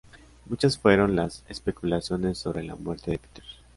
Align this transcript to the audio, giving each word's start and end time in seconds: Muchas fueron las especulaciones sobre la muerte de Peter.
Muchas 0.47 0.79
fueron 0.79 1.15
las 1.15 1.45
especulaciones 1.47 2.39
sobre 2.39 2.63
la 2.63 2.73
muerte 2.75 3.11
de 3.11 3.19
Peter. 3.19 3.43